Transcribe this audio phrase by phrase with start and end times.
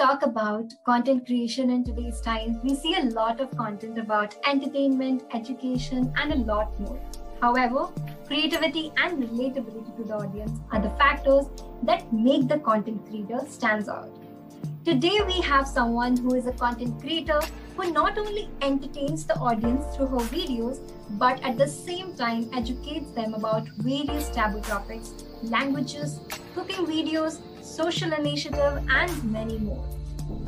[0.00, 5.24] talk about content creation in today's time, we see a lot of content about entertainment,
[5.34, 6.98] education, and a lot more.
[7.42, 7.88] However,
[8.26, 11.48] creativity and relatability to the audience are the factors
[11.82, 14.08] that make the content creator stands out.
[14.86, 17.38] Today we have someone who is a content creator
[17.76, 20.80] who not only entertains the audience through her videos
[21.18, 25.12] but at the same time educates them about various taboo topics,
[25.42, 26.20] languages,
[26.54, 27.40] cooking videos,
[27.70, 29.84] social initiative and many more.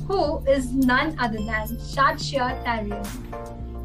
[0.09, 3.07] Who is none other than Shadshia Tarian.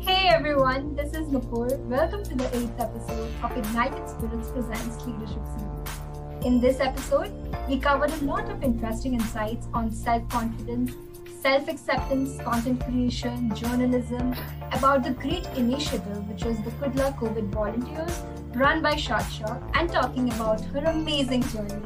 [0.02, 1.78] Hey everyone, this is Nupur.
[1.82, 6.46] Welcome to the eighth episode of Ignited Spirits Presents Leadership Series.
[6.48, 7.32] In this episode,
[7.70, 10.94] we covered a lot of interesting insights on self confidence,
[11.40, 14.36] self acceptance, content creation, journalism,
[14.72, 18.24] about the great initiative which was the Kudla COVID Volunteers
[18.56, 21.86] run by Shadshia, and talking about her amazing journey.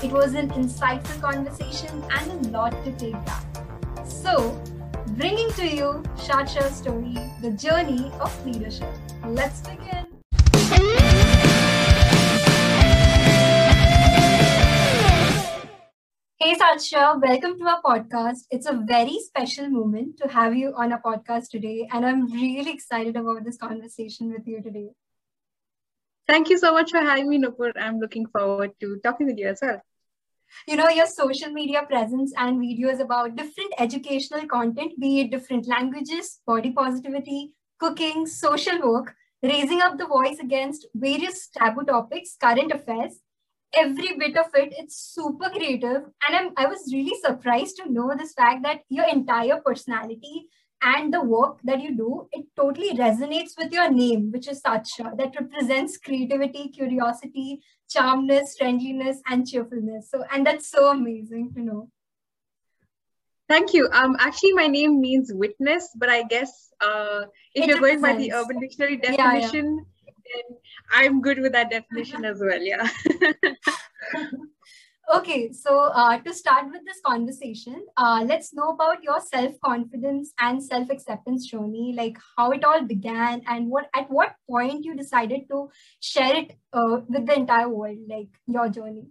[0.00, 3.44] It was an insightful conversation and a lot to take back.
[4.06, 4.62] So,
[5.16, 8.94] bringing to you Shadshia story, the journey of leadership.
[9.26, 10.06] Let's begin.
[16.36, 18.46] Hey Shadshia, welcome to our podcast.
[18.52, 22.70] It's a very special moment to have you on a podcast today, and I'm really
[22.70, 24.90] excited about this conversation with you today.
[26.28, 27.72] Thank you so much for having me, Nupur.
[27.76, 29.82] I'm looking forward to talking with you as well
[30.66, 35.68] you know your social media presence and videos about different educational content be it different
[35.68, 42.72] languages body positivity cooking social work raising up the voice against various taboo topics current
[42.72, 43.20] affairs
[43.74, 46.02] every bit of it it's super creative.
[46.26, 50.46] And I'm, i was really surprised to know this fact that your entire personality
[50.82, 55.16] and the work that you do, it totally resonates with your name, which is Shadshia,
[55.16, 60.10] that represents creativity, curiosity, charmness, friendliness, and cheerfulness.
[60.10, 61.90] So, and that's so amazing to know.
[63.48, 63.88] Thank you.
[63.92, 67.22] Um, actually, my name means witness, but I guess uh,
[67.54, 70.42] if it you're going by the Urban Dictionary definition, yeah, yeah.
[70.50, 70.58] then
[70.92, 72.60] I'm good with that definition as well.
[72.62, 72.88] Yeah.
[75.10, 80.62] Okay, so uh, to start with this conversation, uh, let's know about your self-confidence and
[80.62, 85.70] self-acceptance journey, like how it all began and what at what point you decided to
[86.00, 89.06] share it uh, with the entire world, like your journey.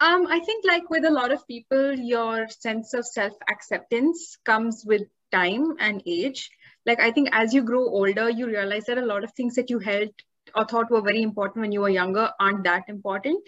[0.00, 5.02] Um, I think like with a lot of people, your sense of self-acceptance comes with
[5.32, 6.50] time and age.
[6.86, 9.68] Like I think as you grow older, you realize that a lot of things that
[9.68, 10.08] you held
[10.54, 13.42] or thought were very important when you were younger aren't that important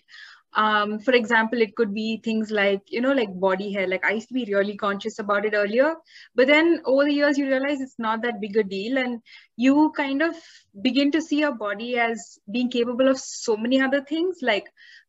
[0.54, 3.86] um, for example it could be things like you know like body hair.
[3.86, 5.94] Like i used to be really conscious about it earlier
[6.34, 9.20] but then over the years you realize it's not that big a deal and
[9.56, 10.34] you kind of
[10.80, 14.38] begin to see your body as being capable of so many other things.
[14.42, 14.66] Like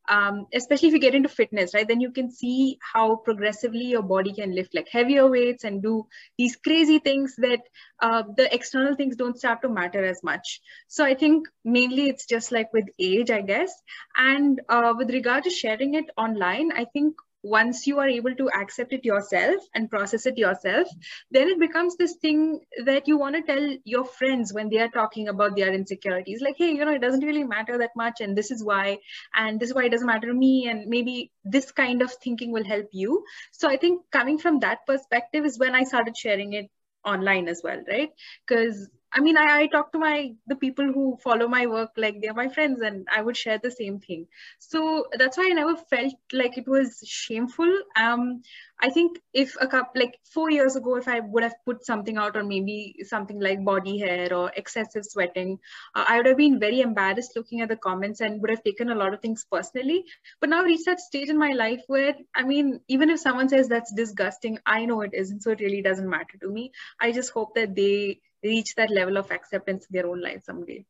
[0.07, 1.88] um, especially if you get into fitness, right?
[1.88, 6.07] Then you can see how progressively your body can lift like heavier weights and do
[6.38, 7.62] these crazy things that
[8.01, 10.62] uh, the external things don't start to matter as much.
[10.88, 13.72] So I think mainly it's just like with age, I guess.
[14.16, 18.49] And uh, with regard to sharing it online, I think once you are able to
[18.49, 20.87] accept it yourself and process it yourself
[21.31, 24.89] then it becomes this thing that you want to tell your friends when they are
[24.89, 26.41] talking about their insecurities.
[26.41, 28.99] Like hey you know it doesn't really matter that much and this is why
[29.35, 32.51] and this is why it doesn't matter to me and maybe this kind of thinking
[32.51, 33.23] will help you.
[33.51, 36.69] So i think coming from that perspective is when i started sharing it
[37.05, 38.09] online as well right?
[38.47, 42.22] Because I mean, I, I talk to my the people who follow my work like
[42.22, 44.28] they're my friends, and I would share the same thing.
[44.59, 47.72] So that's why I never felt like it was shameful.
[47.95, 48.41] Um,
[48.79, 52.18] I think if a couple like four years ago, if I would have put something
[52.18, 55.57] out or maybe something like body hair or excessive sweating,
[55.95, 58.89] uh, I would have been very embarrassed looking at the comments and would have taken
[58.89, 60.06] a lot of things personally.
[60.39, 63.68] But now reached that stage in my life where I mean, even if someone says
[63.68, 66.72] that's disgusting, I know it isn't, so it really doesn't matter to me.
[67.00, 70.85] I just hope that they reach that level of acceptance in their own life someday.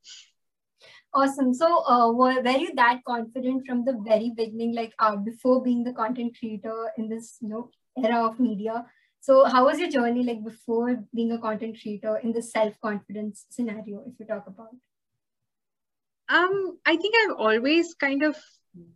[1.13, 1.53] Awesome.
[1.53, 5.83] So uh, were, were you that confident from the very beginning like uh, before being
[5.83, 8.85] the content creator in this you know era of media?
[9.19, 14.03] So how was your journey like before being a content creator in the self-confidence scenario
[14.07, 14.75] if you talk about?
[16.29, 18.37] Um i think i've always kind of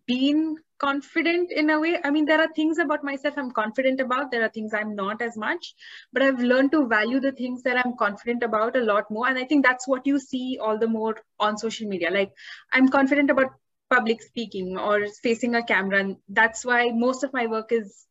[0.08, 2.00] been confident in a way.
[2.04, 4.32] I mean, there are things about myself I'm confident about.
[4.32, 5.76] There are things I'm not as much,
[6.12, 9.28] but I've learned to value the things that I'm confident about a lot more.
[9.28, 12.10] And I think that's what you see all the more on social media.
[12.10, 12.32] Like
[12.74, 13.52] I'm confident about
[13.92, 16.00] public speaking or facing a camera.
[16.00, 18.06] And that's why most of my work is,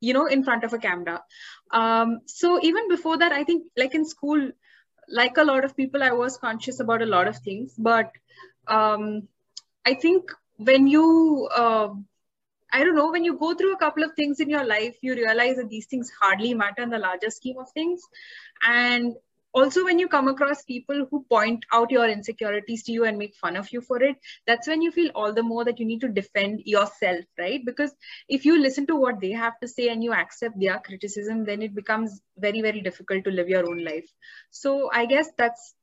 [0.00, 1.22] you know, in front of a camera.
[1.70, 4.50] Um, so even before that, I think like in school,
[5.08, 8.10] like a lot of people, I was conscious about a lot of things, but
[8.66, 9.28] um,
[9.84, 11.88] I think when you uh,
[12.72, 15.14] I don't know, when you go through a couple of things in your life, you
[15.14, 18.02] realize that these things hardly matter in the larger scheme of things.
[18.66, 19.14] And
[19.52, 23.34] also when you come across people who point out your insecurities to you and make
[23.34, 24.16] fun of you for it
[24.46, 27.94] that's when you feel all the more that you need to defend yourself right because
[28.28, 31.62] if you listen to what they have to say and you accept their criticism then
[31.62, 34.12] it becomes very very difficult to live your own life
[34.50, 35.74] so i guess that's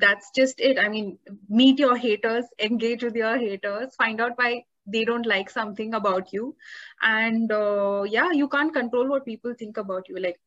[0.00, 0.78] that's just it.
[0.78, 1.18] I mean
[1.48, 6.32] meet your haters engage with your haters find out why they don't like something about
[6.32, 6.56] you.
[7.02, 10.18] And uh, yeah you can't control what people think about you.
[10.18, 10.40] Like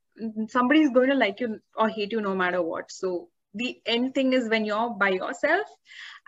[0.50, 2.92] somebody is going to like you or hate you no matter what.
[2.92, 5.68] So the end thing is when you're by yourself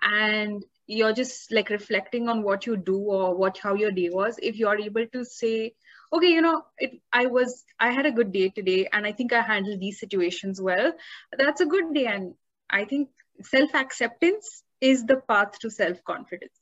[0.02, 4.38] and you're just like reflecting on what you do or what how your day was
[4.42, 5.74] if you're able to say
[6.14, 9.34] okay you know it, i was i had a good day today and i think
[9.34, 10.94] i handled these situations well
[11.38, 12.06] that's a good day.
[12.06, 12.36] And
[12.70, 13.10] i think
[13.42, 16.60] self acceptance is the path to self confidence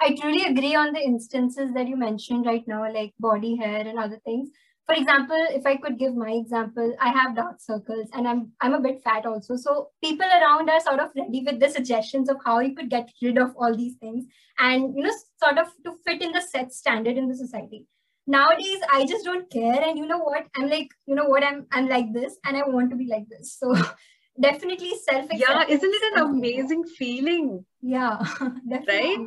[0.00, 3.98] i truly agree on the instances that you mentioned right now like body hair and
[3.98, 4.48] other things.
[4.86, 8.72] For example if i could give my example i have dark circles and i'm i'm
[8.74, 9.56] a bit fat also.
[9.56, 13.10] So people around are sort of ready with the suggestions of how you could get
[13.20, 14.24] rid of all these things
[14.58, 17.86] and you know sort of to fit in the set standard in the society.
[18.26, 20.46] Nowadays i just don't care and you know what?
[20.56, 21.44] I'm like you know what?
[21.44, 23.58] I'm i'm like this and i want to be like this.
[23.58, 23.74] So
[24.40, 27.64] definitely self yeah isn't it an amazing feeling?
[27.80, 28.18] Yeah
[28.68, 28.86] definitely.
[28.86, 29.26] right?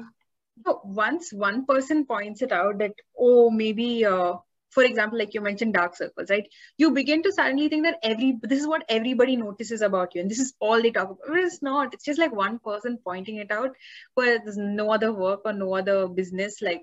[0.66, 4.34] So once one person points it out that oh maybe uh,
[4.70, 6.48] for example like you mentioned dark circles right?
[6.78, 10.30] You begin to suddenly think that every this is what everybody notices about you and
[10.30, 11.38] this is all they talk about.
[11.38, 11.94] It's not.
[11.94, 13.76] It's just like one person pointing it out
[14.14, 16.82] where there's no other work or no other business like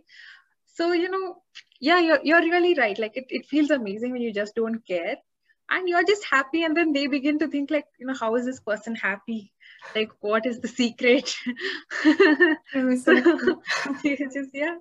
[0.67, 1.43] so you know
[1.81, 2.99] yeah you're, you're really right.
[2.99, 5.17] Like it, it feels amazing when you just don't care
[5.71, 8.47] and you're just happy and then they begin to think like you know how is
[8.47, 9.53] this person happy?
[9.95, 11.35] Like what is the secret?
[14.35, 14.77] Just yeah.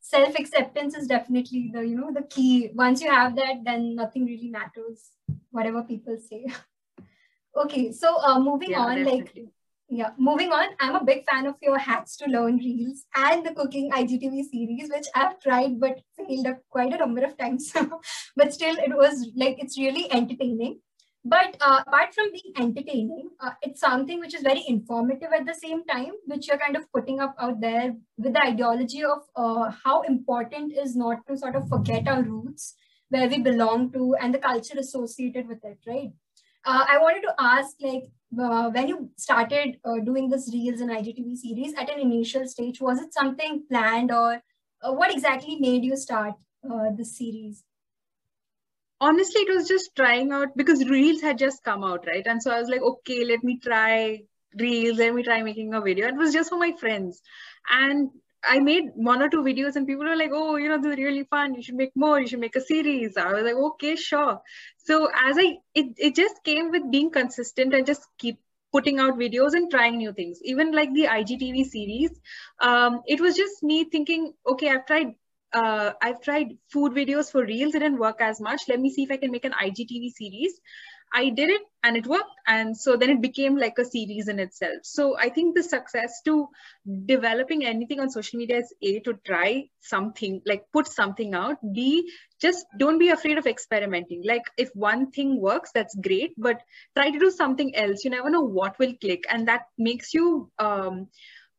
[0.00, 2.70] Self acceptance is definitely the you know the key.
[2.74, 5.10] Once you have that then nothing really matters
[5.50, 6.46] whatever people say.
[7.54, 9.42] Okay so uh, moving yeah, on definitely.
[9.42, 9.52] like
[9.98, 10.68] yeah moving on.
[10.80, 14.90] I'm a big fan of your hacks to learn reels and the cooking igtv series
[14.94, 17.72] which i've tried but failed quite a number of times.
[18.36, 20.80] But still it was like it's really entertaining.
[21.24, 25.54] But uh, apart from being entertaining, uh, it's something which is very informative at the
[25.54, 29.70] same time, which you're kind of putting up out there with the ideology of uh,
[29.84, 32.74] how important is not to sort of forget our roots,
[33.10, 36.10] where we belong to, and the culture associated with it, right?
[36.64, 38.04] Uh, I wanted to ask, like,
[38.38, 42.80] uh, when you started uh, doing this Reels and IGTV series at an initial stage,
[42.80, 44.40] was it something planned or
[44.84, 46.34] what exactly made you start
[46.96, 47.64] this series?
[49.00, 52.26] honestly it was just trying out because reels had just come out right?
[52.26, 54.20] And so i was like okay let me try
[54.58, 56.08] reels let me try making a video.
[56.08, 57.20] It was just for my friends.
[57.70, 58.10] And
[58.44, 60.98] I made one or two videos and people were like, oh, you know, this is
[60.98, 61.54] really fun.
[61.54, 62.20] You should make more.
[62.20, 63.16] You should make a series.
[63.16, 64.40] I was like, okay, sure.
[64.78, 68.38] So as I, it, it just came with being consistent and just keep
[68.72, 70.40] putting out videos and trying new things.
[70.42, 72.10] Even like the IGTV series,
[72.60, 75.14] um, it was just me thinking, okay, I've tried
[75.52, 77.74] uh, I've tried food videos for reels.
[77.74, 78.62] It didn't work as much.
[78.68, 80.58] Let me see if I can make an IGTV series.
[81.14, 82.30] I did it and it worked.
[82.46, 84.78] And so then it became like a series in itself.
[84.82, 86.48] So I think the success to
[87.06, 91.58] developing anything on social media is A, to try something, like put something out.
[91.72, 92.10] B,
[92.40, 94.22] just don't be afraid of experimenting.
[94.24, 96.60] Like if one thing works, that's great, but
[96.96, 98.04] try to do something else.
[98.04, 99.24] You never know what will click.
[99.28, 101.08] And that makes you, um,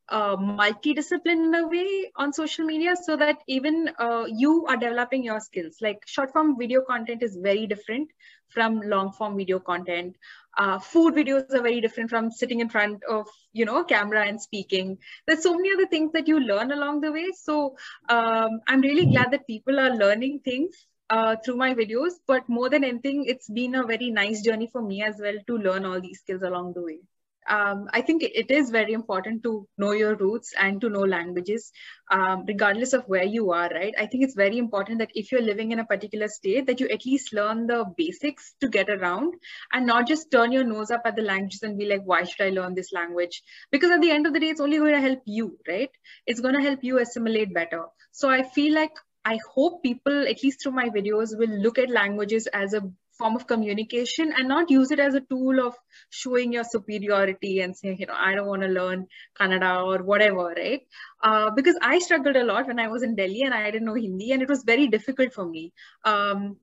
[0.08, 5.24] uh, multidiscipline in a way on social media so that even uh, you are developing
[5.24, 5.76] your skills.
[5.80, 8.10] Like short form video content is very different
[8.48, 10.16] from long form video content.
[10.56, 14.40] Uh, food videos are very different from sitting in front of you know camera and
[14.40, 14.98] speaking.
[15.26, 17.30] There's so many other things that you learn along the way.
[17.36, 17.76] So
[18.08, 22.12] um, i'm really glad that people are learning things uh, through my videos.
[22.26, 25.58] But more than anything it's been a very nice journey for me as well to
[25.58, 26.98] learn all these skills along the way
[27.48, 31.72] um, I think it is very important to know your roots and to know languages,
[32.10, 33.94] um, regardless of where you are, right?
[33.98, 36.88] I think it's very important that if you're living in a particular state, that you
[36.88, 39.34] at least learn the basics to get around
[39.72, 42.46] and not just turn your nose up at the languages and be like, why should
[42.46, 43.42] I learn this language?
[43.70, 45.90] Because at the end of the day, it's only going to help you, right?
[46.26, 47.84] It's going to help you assimilate better.
[48.12, 48.92] So I feel like
[49.24, 52.82] I hope people, at least through my videos, will look at languages as a
[53.18, 55.74] form of communication and not use it as a tool of
[56.10, 59.06] showing your superiority and saying, you know, I don't want to learn
[59.38, 60.82] Kannada or whatever, right?
[61.22, 63.94] Uh, because I struggled a lot when I was in Delhi and I didn't know
[63.94, 65.72] Hindi and it was very difficult for me.
[66.04, 66.56] Um,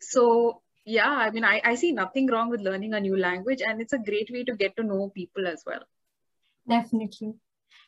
[0.00, 3.80] so yeah, I mean, I, I see nothing wrong with learning a new language and
[3.80, 5.82] it's a great way to get to know people as well.
[6.68, 7.34] Definitely.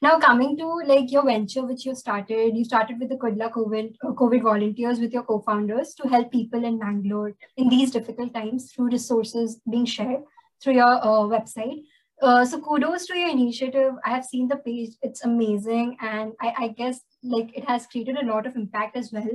[0.00, 3.97] Now, coming to like your venture, which you started, you started with the Kudla COVID,
[4.05, 8.90] COVID volunteers with your co-founders to help people in Bangalore in these difficult times through
[8.90, 10.21] resources being shared
[10.62, 11.83] through your uh, website.
[12.23, 13.95] Uh, so kudos to your initiative.
[14.05, 18.19] I have seen the page; it's amazing, and I, I guess like it has created
[18.19, 19.28] a lot of impact as well.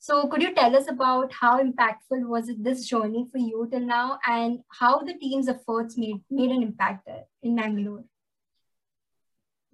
[0.00, 3.80] So could you tell us about how impactful was it this journey for you till
[3.80, 8.04] now, and how the team's efforts made made an impact there in Bangalore?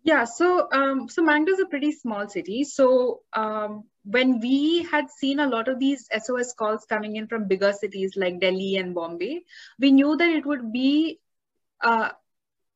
[0.06, 2.62] Yeah, so um, so Mangalore is a pretty small city.
[2.62, 7.48] So um, when we had seen a lot of these SOS calls coming in from
[7.48, 9.42] bigger cities like Delhi and Bombay,
[9.80, 11.18] we knew that it would be
[11.80, 12.10] uh,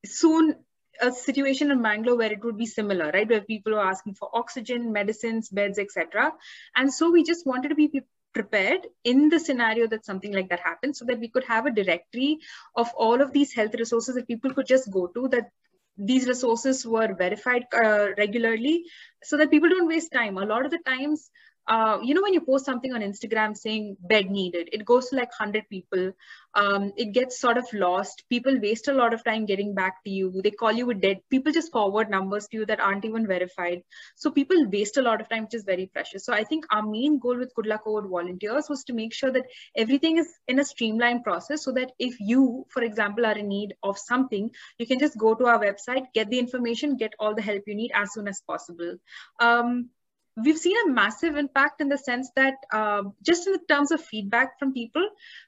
[0.05, 0.57] soon
[1.01, 3.29] a situation in Mangalore where it would be similar, right?
[3.29, 6.33] Where people are asking for oxygen, medicines, beds, etc.
[6.75, 10.59] And so we just wanted to be prepared in the scenario that something like that
[10.61, 12.39] happens so that we could have a directory
[12.75, 15.51] of all of these health resources that people could just go to that
[16.01, 18.85] these resources were verified uh, regularly
[19.23, 20.39] so that people don't waste time.
[20.39, 21.31] A lot of the times
[21.71, 25.17] uh, you know, when you post something on Instagram saying bed needed, it goes to
[25.17, 26.11] like 100 people.
[26.53, 28.25] Um, it gets sort of lost.
[28.29, 30.41] People waste a lot of time getting back to you.
[30.43, 31.19] They call you a dead.
[31.31, 33.85] People just forward numbers to you that aren't even verified.
[34.17, 36.25] So people waste a lot of time, which is very precious.
[36.25, 39.47] So I think our main goal with Kudla COVID volunteers was to make sure that
[39.77, 43.75] everything is in a streamlined process so that if you, for example, are in need
[43.85, 47.43] of something, you can just go to our website, get the information, get all the
[47.43, 48.97] help you need as soon as possible.
[49.39, 49.91] Um,
[50.37, 54.01] we've seen a massive impact in the sense that uh, just in the terms of
[54.01, 55.07] feedback from people,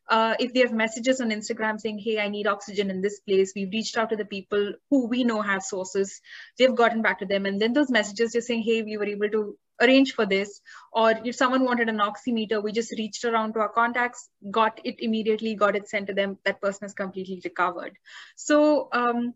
[0.09, 3.53] uh, if they have messages on Instagram saying, hey, I need oxygen in this place,
[3.55, 6.21] we've reached out to the people who we know have sources,
[6.59, 7.47] they've gotten back to them.
[7.47, 10.61] And then those messages just saying, hey, we were able to arrange for this.
[10.93, 14.97] Or if someone wanted an oximeter, we just reached around to our contacts, got it
[14.99, 16.39] immediately, got it sent to them.
[16.45, 17.97] That person has completely recovered.
[18.37, 19.35] So um,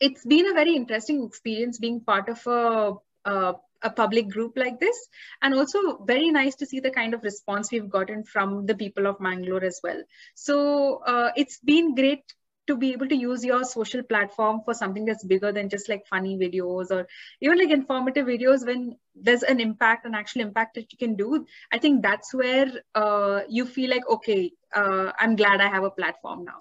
[0.00, 4.80] it's been a very interesting experience being part of a, a a public group like
[4.80, 4.96] this.
[5.40, 9.06] And also very nice to see the kind of response we've gotten from the people
[9.06, 10.02] of mangalore as well.
[10.34, 12.22] So uh, it's been great
[12.68, 16.06] to be able to use your social platform for something that's bigger than just like
[16.06, 17.08] funny videos or
[17.40, 21.44] even like informative videos when there's an impact an actual impact that you can do.
[21.72, 25.90] I think that's where uh, you feel like okay uh, i'm glad i have a
[25.90, 26.60] platform now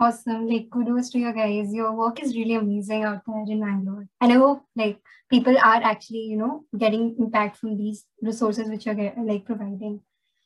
[0.00, 0.46] Awesome.
[0.46, 1.74] Like kudos to you guys.
[1.74, 4.06] Your work is really amazing out there in Bangalore.
[4.20, 8.86] And I hope like people are actually, you know, getting impact from these resources which
[8.86, 10.00] you're like providing.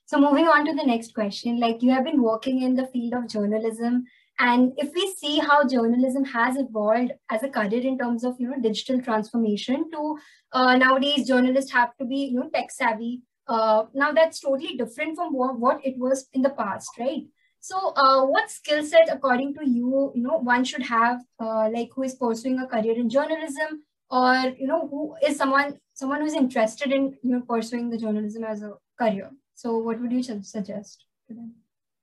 [0.06, 3.12] So moving on to the next question, like you have been working in the field
[3.12, 4.04] of journalism.
[4.38, 8.48] And if we see how journalism has evolved as a career in terms of, you
[8.48, 10.18] know, digital transformation to
[10.52, 13.20] uh, nowadays journalists have to be, you know, tech savvy.
[13.46, 17.24] Uh, now that's totally different from what, what it was in the past, right?
[17.64, 21.90] So, uh, what skill set, according to you, you know, one should have, uh, like
[21.94, 26.34] who is pursuing a career in journalism, or you know, who is someone someone who's
[26.34, 29.30] interested in you know pursuing the journalism as a career.
[29.54, 31.54] So, what would you suggest to them?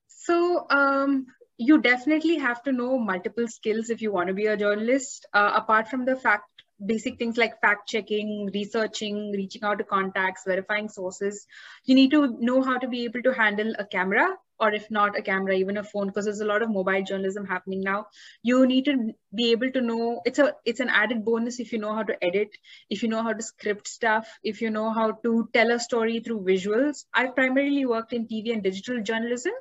[0.07, 4.55] So, um, you definitely have to know multiple skills if you want to be a
[4.55, 5.25] journalist.
[5.33, 6.49] Uh, apart from the fact
[6.85, 11.45] basic things like fact checking, researching, reaching out to contacts, verifying sources.
[11.83, 15.17] You need to know how to be able to handle a camera or if not
[15.17, 18.07] a camera even a phone because there's a lot of mobile journalism happening now.
[18.43, 21.79] You need to be able to know it's a it's an added bonus if you
[21.79, 22.49] know how to edit
[22.89, 26.19] if you know how to script stuff if you know how to tell a story
[26.19, 27.05] through visuals.
[27.13, 29.53] I've primarily worked in tv and digital journalism.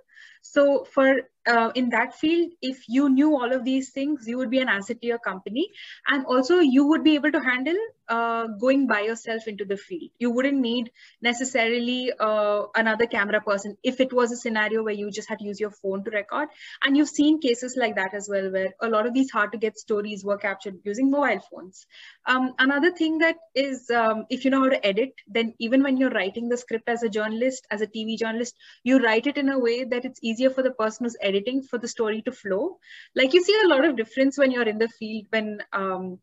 [0.43, 4.51] So for uh, in that field, if you knew all of these things, you would
[4.51, 5.69] be an asset to your company.
[6.07, 7.77] And also you would be able to handle
[8.09, 10.11] uh, going by yourself into the field.
[10.19, 10.91] You wouldn't need
[11.23, 15.45] necessarily uh, another camera person if it was a scenario where you just had to
[15.45, 16.49] use your phone to record.
[16.83, 19.59] And you've seen cases like that as well, where a lot of these hard to
[19.59, 21.87] get stories were captured using mobile phones.
[22.27, 25.97] Um, another thing that is, um, if you know how to edit, then even when
[25.97, 29.49] you're writing the script as a journalist, as a TV journalist, you write it in
[29.49, 31.38] a way that it's easier for the person who's editing
[31.71, 32.79] for the story to flow.
[33.15, 36.19] Like you see a lot of difference when you're in the field when um,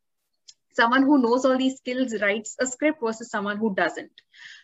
[0.75, 4.11] someone who knows all these skills writes a script versus someone who doesn't.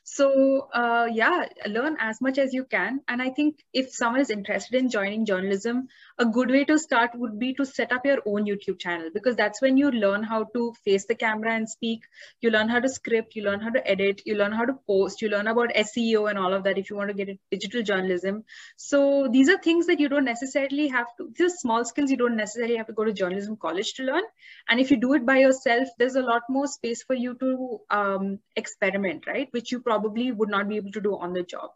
[0.03, 2.99] So uh, yeah, learn as much as you can.
[3.07, 5.87] And I think if someone is interested in joining journalism,
[6.17, 9.35] a good way to start would be to set up your own YouTube channel because
[9.35, 12.03] that's when you learn how to face the camera and speak.
[12.41, 15.21] You learn how to script, you learn how to edit, you learn how to post,
[15.21, 17.83] you learn about SEO and all of that if you want to get into digital
[17.83, 18.43] journalism.
[18.77, 22.17] So these are things that you don't necessarily have to, these are small skills you
[22.17, 24.23] don't necessarily have to go to journalism college to learn.
[24.67, 27.79] And if you do it by yourself, there's a lot more space for you to
[27.89, 29.47] um, experiment, right?
[29.51, 31.71] Which you probably would not be able to do on the job.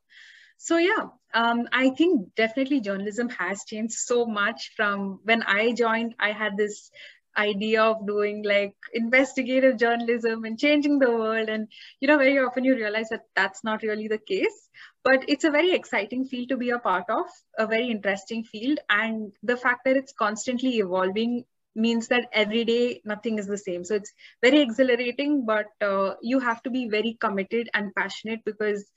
[0.58, 6.16] So yeah, um, I think definitely journalism has changed so much from when I joined.
[6.20, 6.90] I had this
[7.38, 11.68] idea of doing like investigative journalism and changing the world and
[12.00, 14.70] you know very often you realize that that's not really the case
[15.04, 17.26] but it's a very exciting field to be a part of
[17.58, 21.44] a very interesting field and the fact that it's constantly evolving
[21.76, 26.40] means that every day nothing is the same so it's very exhilarating but uh, you
[26.40, 28.90] have to be very committed and passionate because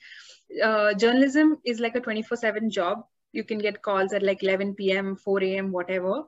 [0.63, 4.75] uh, journalism is like a 24 7 job you can get calls at like 11
[4.75, 6.25] p.m 4 a.m whatever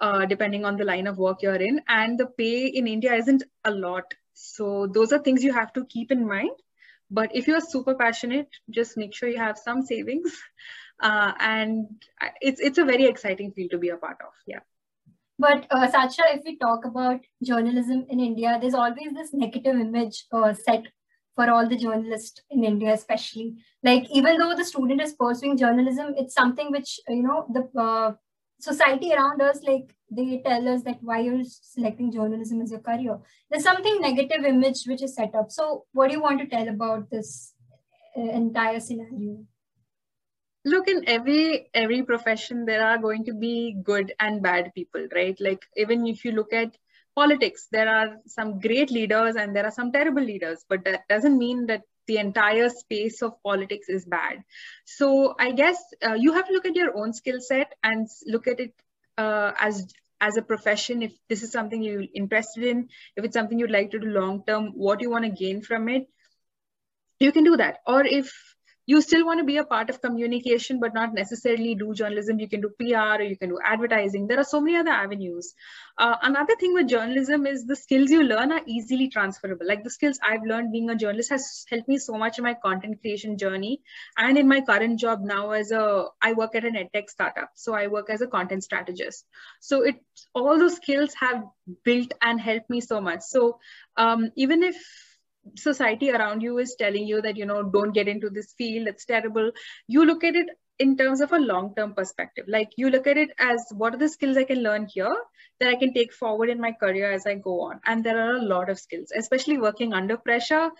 [0.00, 1.80] uh, depending on the line of work you're in.
[1.88, 4.14] And the pay in India isn't a lot.
[4.34, 6.50] So those are things you have to keep in mind.
[7.10, 10.36] But if you're super passionate, just make sure you have some savings.
[11.02, 11.86] Uh, and
[12.42, 14.34] it's it's a very exciting field to be a part of.
[14.46, 14.58] Yeah.
[15.38, 20.26] But uh, Sacha, if we talk about journalism in India, there's always this negative image
[20.30, 20.82] uh, set
[21.40, 23.54] for all the journalists in India, especially.
[23.82, 28.12] Like even though the student is pursuing journalism, it's something which you know the uh,
[28.58, 33.16] society around us like they tell us that why you're selecting journalism as your career.
[33.50, 35.50] There's something negative image which is set up.
[35.50, 37.54] So what do you want to tell about this
[38.16, 39.44] uh, entire scenario?
[40.66, 45.40] Look in every every profession there are going to be good and bad people right?
[45.40, 46.76] Like even if you look at
[47.20, 51.38] politics there are some great leaders and there are some terrible leaders but that doesn't
[51.38, 54.42] mean that the entire space of politics is bad.
[54.84, 58.48] So I guess uh, you have to look at your own skill set and look
[58.48, 58.74] at it
[59.16, 59.86] uh, as
[60.20, 61.02] as a profession.
[61.02, 64.42] If this is something you're interested in, if it's something you'd like to do long
[64.44, 66.08] term, what you want to gain from it,
[67.20, 67.78] you can do that.
[67.86, 68.34] Or if
[68.90, 72.40] you still want to be a part of communication but not necessarily do journalism.
[72.40, 74.26] You can do pr or you can do advertising.
[74.26, 75.52] There are so many other avenues.
[75.96, 79.66] Uh, another thing with journalism is the skills you learn are easily transferable.
[79.72, 82.54] Like the skills i've learned being a journalist has helped me so much in my
[82.64, 83.80] content creation journey
[84.24, 85.84] and in my current job now as a
[86.30, 87.52] i work at an edtech startup.
[87.66, 89.24] So i work as a content strategist.
[89.60, 90.02] So it
[90.34, 91.44] all those skills have
[91.84, 93.22] built and helped me so much.
[93.22, 93.58] So
[93.96, 94.76] um, even if
[95.56, 99.04] society around you is telling you that you know don't get into this field it's
[99.04, 99.50] terrible.
[99.86, 102.46] You look at it in terms of a long term perspective.
[102.48, 105.14] Like you look at it as what are the skills i can learn here
[105.60, 107.80] that i can take forward in my career as i go on?
[107.86, 110.70] And there are a lot of skills especially working under pressure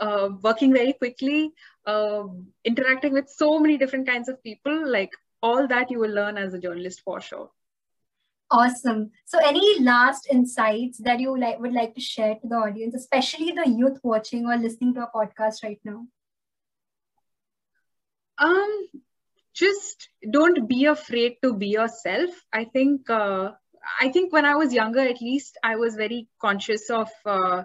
[0.00, 1.50] uh, working very quickly
[1.86, 2.24] uh,
[2.64, 4.90] interacting with so many different kinds of people.
[4.90, 5.10] Like
[5.42, 7.50] all that you will learn as a journalist for sure
[8.50, 9.10] Awesome.
[9.26, 13.52] So, any last insights that you like would like to share to the audience, especially
[13.52, 16.06] the youth watching or listening to a podcast right now?
[18.38, 18.88] Um,
[19.54, 22.30] just don't be afraid to be yourself.
[22.52, 23.10] I think.
[23.10, 23.52] Uh,
[24.00, 27.64] I think when I was younger, at least, I was very conscious of uh,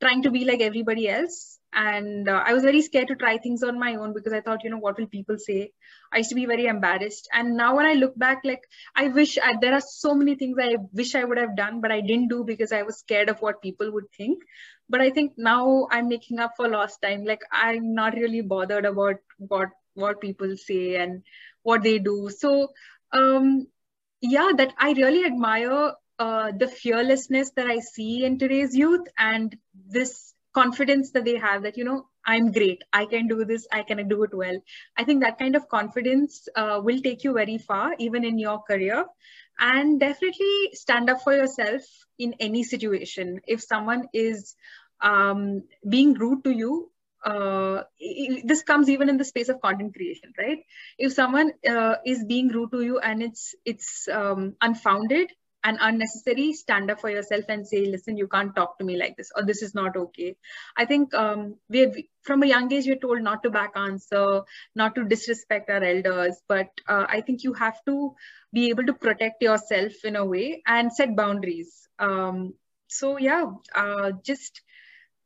[0.00, 3.62] trying to be like everybody else and uh, i was very scared to try things
[3.62, 5.70] on my own because i thought you know what will people say?
[6.12, 7.28] I used to be very embarrassed.
[7.32, 8.62] And now when i look back like
[8.96, 11.92] i wish I, there are so many things i wish i would have done but
[11.92, 14.42] i didn't do because i was scared of what people would think.
[14.88, 17.24] But i think now i'm making up for lost time.
[17.24, 21.22] Like i'm not really bothered about what what people say and
[21.62, 22.30] what they do.
[22.36, 22.68] So
[23.12, 23.66] um
[24.20, 29.56] yeah that i really admire uh, the fearlessness that i see in today's youth and
[29.96, 32.82] this confidence that they have that you know i'm great.
[32.92, 33.66] I can do this.
[33.72, 34.58] I can do it well.
[34.96, 38.62] I think that kind of confidence uh, will take you very far even in your
[38.62, 39.06] career.
[39.58, 41.82] And definitely stand up for yourself
[42.18, 43.40] in any situation.
[43.46, 44.54] If someone is
[45.00, 46.90] um, being rude to you
[47.24, 47.82] uh,
[48.44, 50.58] this comes even in the space of content creation right?
[50.98, 55.30] If someone uh, is being rude to you and it's it's um, unfounded
[55.64, 59.16] and unnecessary stand up for yourself and say listen you can't talk to me like
[59.16, 60.36] this or this is not okay.
[60.76, 64.42] I think um, we from a young age we're told not to back answer
[64.74, 68.14] not to disrespect our elders but uh, i think you have to
[68.52, 71.88] be able to protect yourself in a way and set boundaries.
[71.98, 72.54] Um,
[72.88, 74.60] so yeah uh, just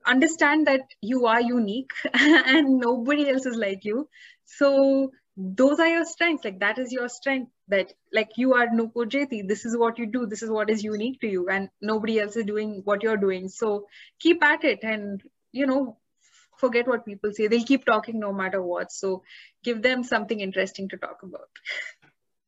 [0.07, 4.09] understand that you are unique and nobody else is like you.
[4.45, 9.07] So those are your strengths like that is your strength that like you are Nupur
[9.07, 12.21] Jeti, this is what you do, this is what is unique to you, and nobody
[12.21, 13.49] else is doing what you're doing.
[13.49, 13.87] So
[14.19, 15.23] keep at it and
[15.53, 15.97] you know,
[16.59, 17.47] forget what people say.
[17.47, 18.93] They'll keep talking no matter what.
[18.93, 19.23] So
[19.65, 21.49] give them something interesting to talk about.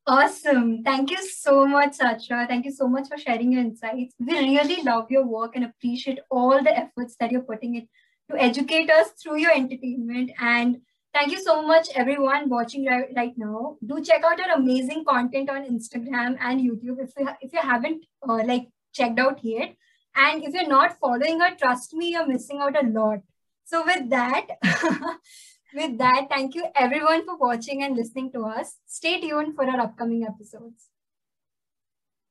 [0.06, 0.82] Awesome.
[0.82, 2.46] Thank you so much, Sacha.
[2.48, 4.14] Thank you so much for sharing your insights.
[4.18, 7.88] We really love your work and appreciate all the efforts that you're putting in
[8.30, 10.80] to educate us through your entertainment and
[11.14, 13.76] Thank you so much, everyone watching right, right now.
[13.84, 18.04] Do check out our amazing content on Instagram and YouTube if you if you haven't
[18.28, 19.74] uh, like checked out yet.
[20.14, 23.20] And if you're not following her, trust me, you're missing out a lot.
[23.64, 24.46] So with that,
[25.74, 28.76] with that, thank you everyone for watching and listening to us.
[28.86, 30.88] Stay tuned for our upcoming episodes.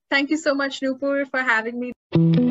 [0.10, 2.47] Thank you so much, Nupur, for having me.